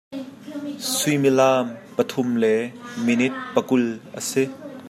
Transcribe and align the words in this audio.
Suimilam 0.95 1.65
pathum 1.95 2.29
le 2.43 2.51
minit 3.05 3.35
pakul 3.53 3.83
a 4.17 4.19
si. 4.29 4.43